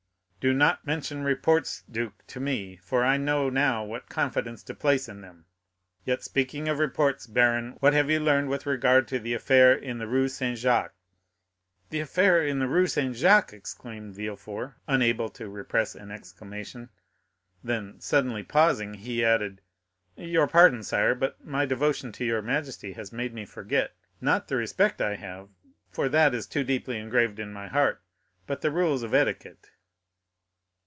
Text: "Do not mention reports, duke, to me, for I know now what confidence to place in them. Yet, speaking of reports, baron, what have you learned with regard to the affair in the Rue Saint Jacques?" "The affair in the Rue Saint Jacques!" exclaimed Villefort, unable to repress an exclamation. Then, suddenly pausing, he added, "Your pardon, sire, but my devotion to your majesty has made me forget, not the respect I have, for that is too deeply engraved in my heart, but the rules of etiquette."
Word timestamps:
"Do 0.43 0.53
not 0.53 0.87
mention 0.87 1.23
reports, 1.23 1.83
duke, 1.83 2.25
to 2.25 2.39
me, 2.39 2.75
for 2.75 3.03
I 3.03 3.15
know 3.17 3.47
now 3.51 3.83
what 3.85 4.09
confidence 4.09 4.63
to 4.63 4.73
place 4.73 5.07
in 5.07 5.21
them. 5.21 5.45
Yet, 6.03 6.23
speaking 6.23 6.67
of 6.67 6.79
reports, 6.79 7.27
baron, 7.27 7.73
what 7.79 7.93
have 7.93 8.09
you 8.09 8.19
learned 8.19 8.49
with 8.49 8.65
regard 8.65 9.07
to 9.09 9.19
the 9.19 9.35
affair 9.35 9.71
in 9.75 9.99
the 9.99 10.07
Rue 10.07 10.27
Saint 10.27 10.57
Jacques?" 10.57 10.95
"The 11.91 11.99
affair 11.99 12.43
in 12.43 12.57
the 12.57 12.67
Rue 12.67 12.87
Saint 12.87 13.15
Jacques!" 13.15 13.53
exclaimed 13.53 14.15
Villefort, 14.15 14.73
unable 14.87 15.29
to 15.29 15.47
repress 15.47 15.93
an 15.93 16.09
exclamation. 16.09 16.89
Then, 17.63 17.99
suddenly 18.01 18.41
pausing, 18.41 18.95
he 18.95 19.23
added, 19.23 19.61
"Your 20.15 20.47
pardon, 20.47 20.81
sire, 20.81 21.13
but 21.13 21.45
my 21.45 21.67
devotion 21.67 22.11
to 22.13 22.25
your 22.25 22.41
majesty 22.41 22.93
has 22.93 23.13
made 23.13 23.35
me 23.35 23.45
forget, 23.45 23.91
not 24.19 24.47
the 24.47 24.55
respect 24.55 25.01
I 25.03 25.17
have, 25.17 25.49
for 25.91 26.09
that 26.09 26.33
is 26.33 26.47
too 26.47 26.63
deeply 26.63 26.97
engraved 26.97 27.37
in 27.37 27.53
my 27.53 27.67
heart, 27.67 28.01
but 28.47 28.61
the 28.61 28.71
rules 28.71 29.03
of 29.03 29.13
etiquette." 29.13 29.69